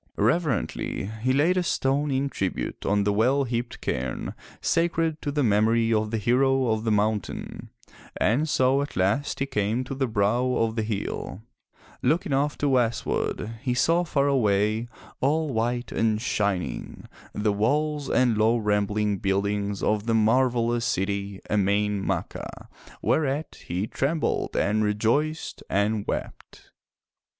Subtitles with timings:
[0.17, 5.43] Reverently he laid a stone in tribute on the well heaped cairni sacred to the
[5.43, 7.69] memory of the hero of the mountain,
[8.19, 11.43] and so at last he came to the brow of the hill.
[12.01, 14.87] Looking off to westward, he saw far away,
[15.19, 22.01] all white and shining, the walls and low rambling buildings of the marvelous city, Emain
[22.03, 22.69] Macha,
[23.03, 26.71] whereat he trembled and rejoiced and wept.